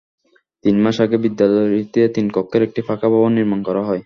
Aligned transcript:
তিন 0.63 0.75
মাস 0.83 0.97
আগে 1.01 1.17
বিদ্যালয়টিতে 1.17 2.01
তিন 2.15 2.25
কক্ষের 2.35 2.61
একটি 2.63 2.81
পাকা 2.87 3.07
ভবন 3.13 3.31
নির্মাণ 3.37 3.59
করা 3.67 3.81
হয়। 3.81 3.99